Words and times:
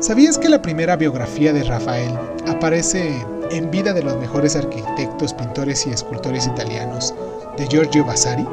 ¿Sabías 0.00 0.38
que 0.38 0.48
la 0.48 0.62
primera 0.62 0.96
biografía 0.96 1.52
de 1.52 1.62
Rafael 1.62 2.14
aparece 2.46 3.22
en 3.50 3.70
vida 3.70 3.92
de 3.92 4.02
los 4.02 4.16
mejores 4.18 4.56
arquitectos, 4.56 5.34
pintores 5.34 5.86
y 5.86 5.90
escultores 5.90 6.46
italianos 6.46 7.14
de 7.58 7.66
Giorgio 7.66 8.06
Vasari? 8.06 8.46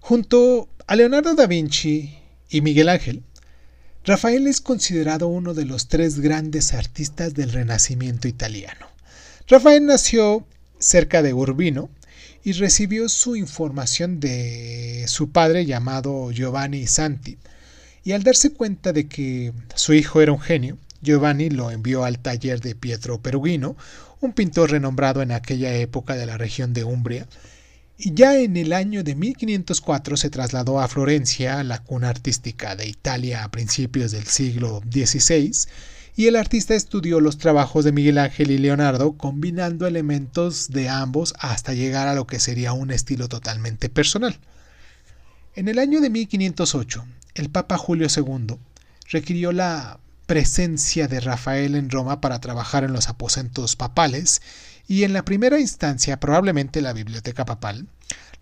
Junto 0.00 0.68
a 0.88 0.96
Leonardo 0.96 1.36
da 1.36 1.46
Vinci 1.46 2.18
y 2.50 2.60
Miguel 2.60 2.88
Ángel, 2.88 3.22
Rafael 4.04 4.48
es 4.48 4.60
considerado 4.60 5.28
uno 5.28 5.54
de 5.54 5.64
los 5.64 5.86
tres 5.86 6.18
grandes 6.18 6.74
artistas 6.74 7.34
del 7.34 7.52
Renacimiento 7.52 8.26
italiano. 8.26 8.88
Rafael 9.46 9.86
nació 9.86 10.44
cerca 10.80 11.22
de 11.22 11.34
Urbino 11.34 11.88
y 12.42 12.50
recibió 12.52 13.08
su 13.08 13.36
información 13.36 14.18
de 14.18 15.04
su 15.06 15.30
padre 15.30 15.66
llamado 15.66 16.32
Giovanni 16.32 16.88
Santi. 16.88 17.38
Y 18.08 18.12
al 18.12 18.22
darse 18.22 18.54
cuenta 18.54 18.94
de 18.94 19.06
que 19.06 19.52
su 19.74 19.92
hijo 19.92 20.22
era 20.22 20.32
un 20.32 20.40
genio, 20.40 20.78
Giovanni 21.02 21.50
lo 21.50 21.70
envió 21.70 22.04
al 22.04 22.18
taller 22.18 22.58
de 22.62 22.74
Pietro 22.74 23.20
Perugino, 23.20 23.76
un 24.22 24.32
pintor 24.32 24.70
renombrado 24.70 25.20
en 25.20 25.30
aquella 25.30 25.74
época 25.74 26.14
de 26.14 26.24
la 26.24 26.38
región 26.38 26.72
de 26.72 26.84
Umbria, 26.84 27.28
y 27.98 28.14
ya 28.14 28.38
en 28.38 28.56
el 28.56 28.72
año 28.72 29.04
de 29.04 29.14
1504 29.14 30.16
se 30.16 30.30
trasladó 30.30 30.80
a 30.80 30.88
Florencia, 30.88 31.62
la 31.64 31.82
cuna 31.82 32.08
artística 32.08 32.76
de 32.76 32.88
Italia 32.88 33.44
a 33.44 33.50
principios 33.50 34.10
del 34.10 34.24
siglo 34.24 34.80
XVI, 34.90 35.68
y 36.16 36.28
el 36.28 36.36
artista 36.36 36.74
estudió 36.74 37.20
los 37.20 37.36
trabajos 37.36 37.84
de 37.84 37.92
Miguel 37.92 38.16
Ángel 38.16 38.50
y 38.50 38.56
Leonardo 38.56 39.18
combinando 39.18 39.86
elementos 39.86 40.70
de 40.70 40.88
ambos 40.88 41.34
hasta 41.40 41.74
llegar 41.74 42.08
a 42.08 42.14
lo 42.14 42.26
que 42.26 42.40
sería 42.40 42.72
un 42.72 42.90
estilo 42.90 43.28
totalmente 43.28 43.90
personal. 43.90 44.38
En 45.54 45.68
el 45.68 45.78
año 45.78 46.00
de 46.00 46.08
1508, 46.08 47.04
el 47.38 47.50
Papa 47.50 47.78
Julio 47.78 48.08
II 48.14 48.58
requirió 49.10 49.52
la 49.52 50.00
presencia 50.26 51.08
de 51.08 51.20
Rafael 51.20 51.74
en 51.74 51.90
Roma 51.90 52.20
para 52.20 52.40
trabajar 52.40 52.84
en 52.84 52.92
los 52.92 53.08
aposentos 53.08 53.76
papales 53.76 54.42
y 54.86 55.04
en 55.04 55.12
la 55.12 55.24
primera 55.24 55.58
instancia 55.58 56.20
probablemente 56.20 56.82
la 56.82 56.92
biblioteca 56.92 57.44
papal, 57.44 57.86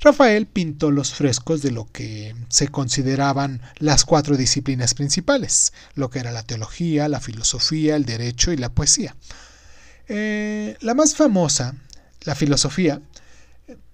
Rafael 0.01 0.47
pintó 0.47 0.91
los 0.91 1.15
frescos 1.15 1.63
de 1.63 1.71
lo 1.71 1.91
que 1.91 2.35
se 2.49 2.69
consideraban 2.69 3.63
las 3.79 4.05
cuatro 4.05 4.37
disciplinas 4.37 4.95
principales, 4.95 5.73
lo 5.95 6.11
que 6.11 6.19
era 6.19 6.33
la 6.33 6.43
teología, 6.43 7.09
la 7.09 7.21
filosofía, 7.21 7.97
el 7.97 8.05
derecho 8.05 8.53
y 8.53 8.57
la 8.57 8.69
poesía. 8.69 9.17
Eh, 10.09 10.77
la 10.81 10.95
más 10.95 11.15
famosa, 11.15 11.75
la 12.25 12.35
filosofía, 12.35 13.01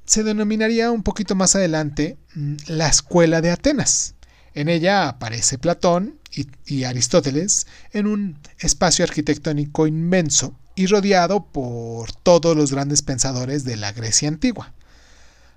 se 0.05 0.25
denominaría 0.25 0.91
un 0.91 1.05
poquito 1.05 1.34
más 1.34 1.55
adelante 1.55 2.19
mm, 2.34 2.56
la 2.66 2.89
Escuela 2.89 3.41
de 3.41 3.50
Atenas. 3.50 4.14
En 4.55 4.69
ella 4.69 5.08
aparece 5.08 5.58
Platón 5.58 6.19
y 6.67 6.84
Aristóteles 6.84 7.67
en 7.92 8.06
un 8.06 8.39
espacio 8.59 9.05
arquitectónico 9.05 9.86
inmenso 9.86 10.55
y 10.75 10.86
rodeado 10.86 11.44
por 11.44 12.12
todos 12.12 12.56
los 12.56 12.72
grandes 12.72 13.03
pensadores 13.03 13.64
de 13.64 13.77
la 13.77 13.92
Grecia 13.92 14.28
antigua. 14.28 14.72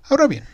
Ahora 0.04 0.26
bien, 0.26 0.44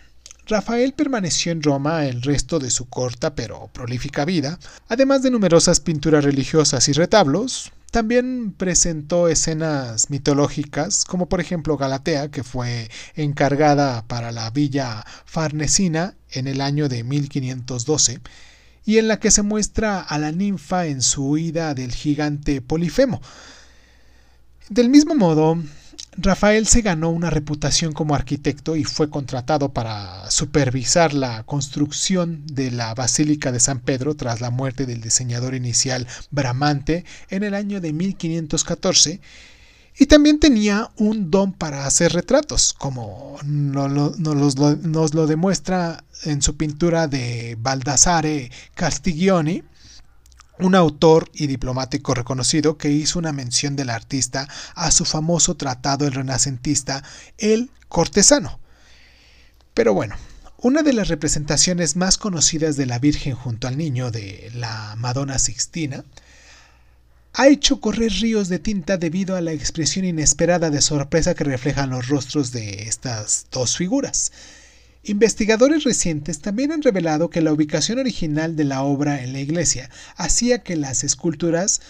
Rafael 0.46 0.92
permaneció 0.92 1.52
en 1.52 1.62
Roma 1.62 2.06
el 2.06 2.22
resto 2.22 2.58
de 2.58 2.70
su 2.70 2.88
corta 2.88 3.34
pero 3.34 3.68
prolífica 3.72 4.24
vida, 4.24 4.58
además 4.88 5.22
de 5.22 5.30
numerosas 5.30 5.80
pinturas 5.80 6.24
religiosas 6.24 6.88
y 6.88 6.92
retablos, 6.92 7.72
también 7.92 8.54
presentó 8.56 9.28
escenas 9.28 10.08
mitológicas, 10.08 11.04
como 11.04 11.28
por 11.28 11.40
ejemplo 11.40 11.76
Galatea, 11.76 12.30
que 12.30 12.42
fue 12.42 12.90
encargada 13.14 14.08
para 14.08 14.32
la 14.32 14.48
villa 14.48 15.04
farnesina 15.26 16.16
en 16.30 16.48
el 16.48 16.62
año 16.62 16.88
de 16.88 17.04
1512, 17.04 18.20
y 18.86 18.96
en 18.96 19.08
la 19.08 19.20
que 19.20 19.30
se 19.30 19.42
muestra 19.42 20.00
a 20.00 20.18
la 20.18 20.32
ninfa 20.32 20.86
en 20.86 21.02
su 21.02 21.28
huida 21.28 21.74
del 21.74 21.92
gigante 21.92 22.62
Polifemo, 22.62 23.20
del 24.70 24.88
mismo 24.88 25.14
modo, 25.14 25.62
Rafael 26.16 26.66
se 26.66 26.82
ganó 26.82 27.08
una 27.08 27.30
reputación 27.30 27.92
como 27.92 28.14
arquitecto 28.14 28.76
y 28.76 28.84
fue 28.84 29.08
contratado 29.08 29.72
para 29.72 30.30
supervisar 30.30 31.14
la 31.14 31.42
construcción 31.44 32.44
de 32.46 32.70
la 32.70 32.94
Basílica 32.94 33.50
de 33.50 33.60
San 33.60 33.80
Pedro 33.80 34.14
tras 34.14 34.42
la 34.42 34.50
muerte 34.50 34.84
del 34.84 35.00
diseñador 35.00 35.54
inicial 35.54 36.06
Bramante 36.30 37.06
en 37.30 37.44
el 37.44 37.54
año 37.54 37.80
de 37.80 37.94
1514 37.94 39.20
y 39.98 40.06
también 40.06 40.38
tenía 40.38 40.90
un 40.96 41.30
don 41.30 41.52
para 41.52 41.86
hacer 41.86 42.12
retratos, 42.12 42.72
como 42.72 43.38
nos 43.44 43.90
lo, 44.18 45.26
demuestra 45.26 46.04
en 46.24 46.40
su 46.40 46.56
pintura 46.56 47.08
de 47.08 47.56
Baldassare 47.60 48.50
Castiglioni, 48.74 49.62
un 50.58 50.74
autor 50.74 51.30
y 51.32 51.46
diplomático 51.46 52.14
reconocido 52.14 52.76
que 52.76 52.90
hizo 52.90 53.18
una 53.18 53.32
mención 53.32 53.76
del 53.76 53.90
artista 53.90 54.48
a 54.74 54.90
su 54.90 55.04
famoso 55.04 55.56
tratado 55.56 56.06
el 56.06 56.12
renacentista 56.12 57.02
El 57.38 57.70
Cortesano. 57.88 58.60
Pero 59.74 59.94
bueno, 59.94 60.16
una 60.58 60.82
de 60.82 60.92
las 60.92 61.08
representaciones 61.08 61.96
más 61.96 62.18
conocidas 62.18 62.76
de 62.76 62.86
la 62.86 62.98
Virgen 62.98 63.34
junto 63.34 63.66
al 63.66 63.76
niño 63.76 64.10
de 64.10 64.50
la 64.54 64.94
Madonna 64.96 65.38
Sixtina 65.38 66.04
ha 67.34 67.48
hecho 67.48 67.80
correr 67.80 68.12
ríos 68.12 68.48
de 68.48 68.58
tinta 68.58 68.98
debido 68.98 69.36
a 69.36 69.40
la 69.40 69.52
expresión 69.52 70.04
inesperada 70.04 70.70
de 70.70 70.82
sorpresa 70.82 71.34
que 71.34 71.44
reflejan 71.44 71.90
los 71.90 72.08
rostros 72.08 72.52
de 72.52 72.82
estas 72.82 73.46
dos 73.50 73.76
figuras. 73.76 74.32
Investigadores 75.04 75.82
recientes 75.82 76.40
también 76.40 76.70
han 76.70 76.80
revelado 76.80 77.28
que 77.28 77.40
la 77.40 77.52
ubicación 77.52 77.98
original 77.98 78.54
de 78.54 78.62
la 78.62 78.82
obra 78.82 79.24
en 79.24 79.32
la 79.32 79.40
iglesia 79.40 79.90
hacía 80.16 80.62
que 80.62 80.76
las 80.76 81.02
esculturas 81.02 81.80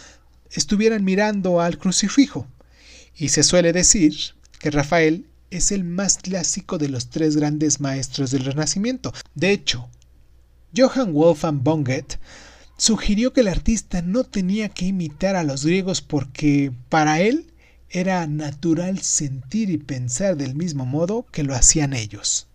estuvieran 0.50 1.04
mirando 1.04 1.60
al 1.60 1.76
crucifijo, 1.76 2.46
y 3.14 3.28
se 3.28 3.42
suele 3.42 3.74
decir 3.74 4.14
que 4.58 4.70
Rafael 4.70 5.26
es 5.50 5.72
el 5.72 5.84
más 5.84 6.16
clásico 6.16 6.78
de 6.78 6.88
los 6.88 7.10
tres 7.10 7.36
grandes 7.36 7.80
maestros 7.80 8.30
del 8.30 8.46
Renacimiento. 8.46 9.12
De 9.34 9.52
hecho, 9.52 9.90
Johann 10.74 11.12
Wolfgang 11.12 11.62
von 11.62 11.84
Goethe 11.84 12.18
sugirió 12.78 13.34
que 13.34 13.42
el 13.42 13.48
artista 13.48 14.00
no 14.00 14.24
tenía 14.24 14.70
que 14.70 14.86
imitar 14.86 15.36
a 15.36 15.44
los 15.44 15.66
griegos 15.66 16.00
porque 16.00 16.72
para 16.88 17.20
él 17.20 17.52
era 17.90 18.26
natural 18.26 19.02
sentir 19.02 19.68
y 19.68 19.76
pensar 19.76 20.38
del 20.38 20.54
mismo 20.54 20.86
modo 20.86 21.26
que 21.30 21.42
lo 21.42 21.54
hacían 21.54 21.92
ellos. 21.92 22.48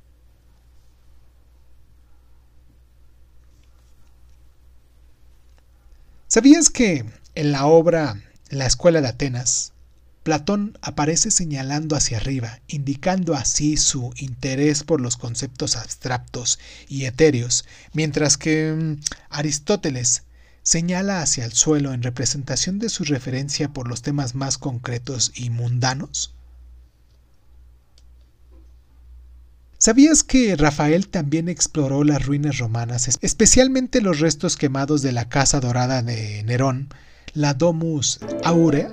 ¿Sabías 6.38 6.70
que 6.70 7.04
en 7.34 7.52
la 7.52 7.66
obra 7.66 8.22
La 8.52 8.68
Escuela 8.68 9.02
de 9.02 9.08
Atenas, 9.08 9.74
Platón 10.22 10.78
aparece 10.84 11.32
señalando 11.32 11.96
hacia 11.96 12.18
arriba, 12.18 12.60
indicando 12.68 13.34
así 13.34 13.76
su 13.76 14.14
interés 14.18 14.84
por 14.84 15.02
los 15.02 15.18
conceptos 15.18 15.76
abstractos 15.76 16.60
y 16.88 17.06
etéreos, 17.06 17.66
mientras 17.92 18.38
que 18.38 18.72
mm, 18.72 19.02
Aristóteles 19.32 20.26
señala 20.62 21.24
hacia 21.24 21.44
el 21.44 21.54
suelo 21.54 21.92
en 21.92 22.04
representación 22.04 22.78
de 22.78 22.90
su 22.90 23.04
referencia 23.04 23.70
por 23.70 23.88
los 23.88 24.04
temas 24.04 24.36
más 24.36 24.60
concretos 24.60 25.32
y 25.34 25.50
mundanos? 25.50 26.37
¿Sabías 29.88 30.22
que 30.22 30.54
Rafael 30.58 31.08
también 31.08 31.48
exploró 31.48 32.04
las 32.04 32.26
ruinas 32.26 32.58
romanas, 32.58 33.18
especialmente 33.22 34.02
los 34.02 34.20
restos 34.20 34.58
quemados 34.58 35.02
de 35.02 35.14
la 35.14 35.30
Casa 35.30 35.62
Dorada 35.62 36.02
de 36.02 36.44
Nerón, 36.44 36.90
la 37.32 37.54
Domus 37.54 38.20
Aurea? 38.44 38.92